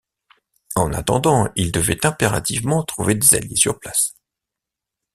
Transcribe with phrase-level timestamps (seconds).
[0.73, 4.15] En attendant, il devait impérativement trouver des alliés sur place.